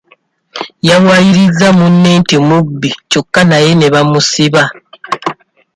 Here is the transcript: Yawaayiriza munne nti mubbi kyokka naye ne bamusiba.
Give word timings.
Yawaayiriza 0.87 1.67
munne 1.77 2.11
nti 2.21 2.35
mubbi 2.47 2.89
kyokka 3.09 3.41
naye 3.49 3.69
ne 3.75 3.87
bamusiba. 3.93 4.63